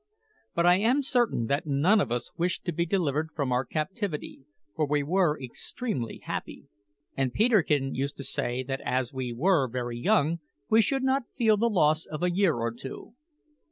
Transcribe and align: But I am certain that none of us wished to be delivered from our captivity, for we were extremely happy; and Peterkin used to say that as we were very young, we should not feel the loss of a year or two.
But 0.55 0.65
I 0.65 0.79
am 0.79 1.03
certain 1.03 1.45
that 1.45 1.67
none 1.67 2.01
of 2.01 2.11
us 2.11 2.31
wished 2.35 2.65
to 2.65 2.71
be 2.71 2.87
delivered 2.87 3.29
from 3.35 3.51
our 3.51 3.63
captivity, 3.63 4.41
for 4.75 4.87
we 4.87 5.03
were 5.03 5.39
extremely 5.39 6.17
happy; 6.23 6.65
and 7.15 7.31
Peterkin 7.31 7.93
used 7.93 8.17
to 8.17 8.23
say 8.23 8.63
that 8.63 8.81
as 8.83 9.13
we 9.13 9.31
were 9.31 9.67
very 9.67 9.99
young, 9.99 10.39
we 10.71 10.81
should 10.81 11.03
not 11.03 11.25
feel 11.37 11.55
the 11.55 11.69
loss 11.69 12.07
of 12.07 12.23
a 12.23 12.31
year 12.31 12.55
or 12.55 12.71
two. 12.73 13.13